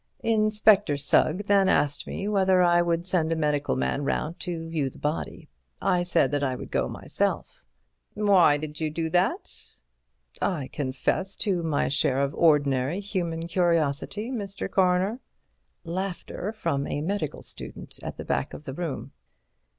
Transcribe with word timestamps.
"Inspector 0.23 0.97
Sugg 0.97 1.45
then 1.45 1.69
asked 1.69 2.07
me 2.07 2.27
whether 2.27 2.63
I 2.63 2.81
would 2.81 3.05
send 3.05 3.31
a 3.31 3.35
medical 3.35 3.75
man 3.75 4.03
round 4.03 4.39
to 4.39 4.67
view 4.67 4.89
the 4.89 4.97
body. 4.97 5.47
I 5.79 6.01
said 6.01 6.31
that 6.31 6.41
I 6.43 6.55
would 6.55 6.71
go 6.71 6.89
myself." 6.89 7.63
"Why 8.15 8.57
did 8.57 8.81
you 8.81 8.89
do 8.89 9.11
that?" 9.11 9.73
"I 10.41 10.69
confess 10.73 11.35
to 11.45 11.61
my 11.61 11.87
share 11.87 12.23
of 12.23 12.33
ordinary 12.33 12.99
human 12.99 13.45
curiosity, 13.47 14.31
Mr. 14.31 14.67
Coroner." 14.67 15.19
Laughter 15.83 16.51
from 16.51 16.87
a 16.87 17.01
medical 17.01 17.43
student 17.43 17.99
at 18.01 18.17
the 18.17 18.25
back 18.25 18.55
of 18.55 18.63
the 18.63 18.73
room. 18.73 19.11